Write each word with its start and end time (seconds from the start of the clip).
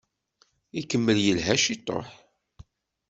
Ikemmel 0.79 1.17
yelḥa 1.23 1.55
ciṭuḥ. 1.63 2.07